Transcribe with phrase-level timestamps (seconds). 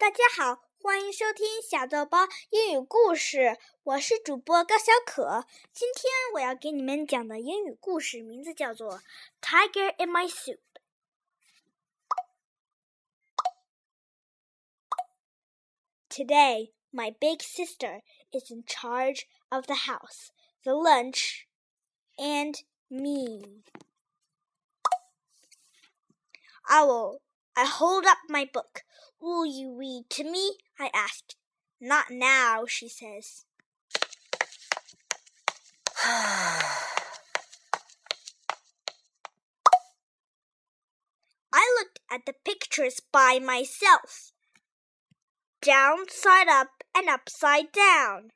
[0.00, 5.44] 大家好，欢迎收听小豆包英语故事，我是主播高小可。
[5.74, 8.98] 今天我要给你们讲的英语故事名字叫做
[9.42, 10.56] 《Tiger in My Soup》。
[16.08, 18.00] Today, my big sister
[18.32, 20.30] is in charge of the house,
[20.62, 21.46] the lunch,
[22.16, 22.54] and
[22.88, 23.64] me.
[26.62, 27.20] I will.
[27.56, 28.82] I hold up my book.
[29.20, 30.58] Will you read to me?
[30.78, 31.36] I asked.
[31.80, 33.44] Not now, she says.
[41.52, 44.32] I looked at the pictures by myself.
[45.60, 48.30] Downside up and upside down.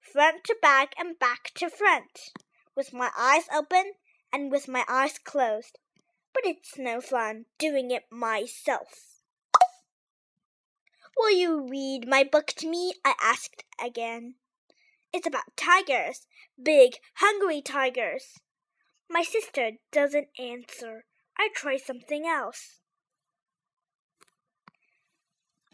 [0.00, 2.30] Front to back and back to front.
[2.74, 3.92] With my eyes open
[4.32, 5.78] and with my eyes closed.
[6.34, 9.22] But it's no fun doing it myself.
[11.16, 12.94] Will you read my book to me?
[13.04, 14.34] I asked again.
[15.12, 16.26] It's about tigers,
[16.62, 18.38] big, hungry tigers.
[19.10, 21.04] My sister doesn't answer.
[21.38, 22.78] I try something else.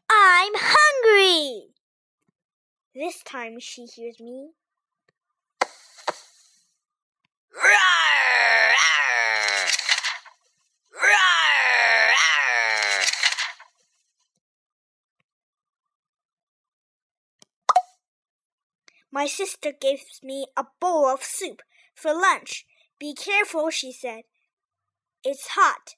[0.08, 1.74] I'm hungry!
[2.94, 4.50] This time she hears me.
[19.14, 21.62] My sister gives me a bowl of soup
[21.94, 22.66] for lunch.
[22.98, 24.22] Be careful, she said.
[25.22, 25.94] It's hot.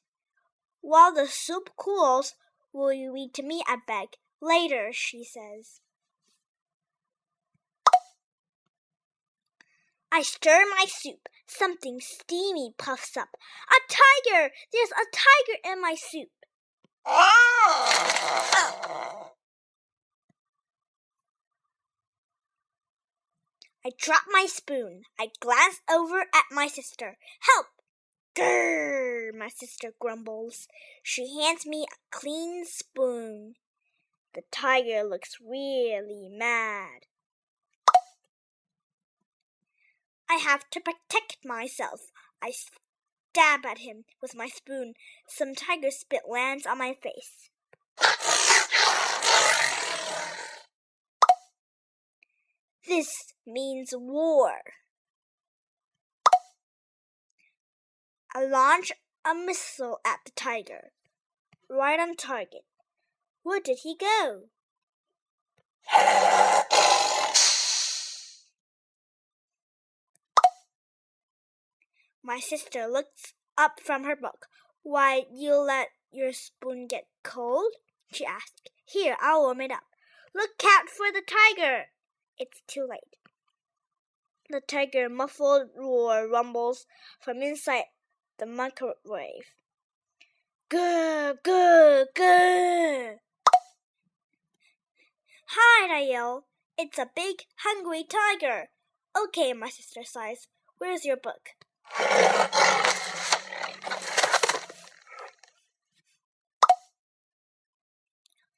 [0.82, 2.34] While the soup cools,
[2.74, 3.64] will you eat to me?
[3.66, 4.08] I beg.
[4.42, 5.80] Later, she says.
[10.12, 11.30] I stir my soup.
[11.46, 13.30] Something steamy puffs up.
[13.70, 14.52] A tiger!
[14.74, 16.28] There's a tiger in my soup.
[17.06, 18.76] Ah!
[23.86, 25.02] I drop my spoon.
[25.16, 27.18] I glance over at my sister.
[27.42, 27.66] Help!
[28.34, 30.66] Grrr, my sister grumbles.
[31.04, 33.54] She hands me a clean spoon.
[34.34, 37.02] The tiger looks really mad.
[40.28, 42.10] I have to protect myself.
[42.42, 44.94] I stab at him with my spoon.
[45.28, 47.50] Some tiger spit lands on my face.
[52.88, 54.60] This means war.
[58.34, 58.92] I launch
[59.24, 60.90] a missile at the tiger.
[61.70, 62.64] Right on target.
[63.42, 64.42] Where did he go?
[72.22, 74.48] My sister looks up from her book.
[74.82, 77.72] Why, you let your spoon get cold?
[78.12, 78.70] she asked.
[78.84, 79.84] Here, I'll warm it up.
[80.34, 81.86] Look out for the tiger!
[82.38, 83.16] It's too late.
[84.48, 86.86] The tiger muffled roar rumbles
[87.20, 87.86] from inside
[88.38, 89.50] the microwave.
[90.68, 93.16] Good, good, good.
[95.48, 96.46] Hide, I yell.
[96.78, 98.68] It's a big, hungry tiger.
[99.16, 100.46] Okay, my sister sighs.
[100.78, 101.50] Where's your book?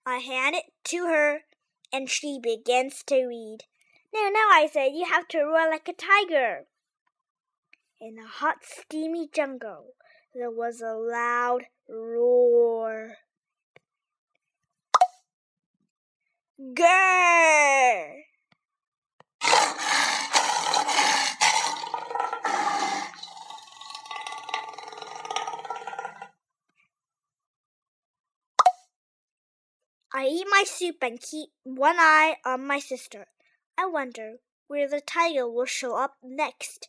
[0.04, 1.40] I hand it to her,
[1.92, 3.64] and she begins to read.
[4.12, 6.66] No, no, I said, you have to roar like a tiger.
[8.00, 9.94] In a hot, steamy jungle,
[10.34, 13.16] there was a loud roar.
[16.60, 18.22] Grrr!
[30.10, 33.26] I eat my soup and keep one eye on my sister.
[33.80, 36.88] I wonder where the tiger will show up next.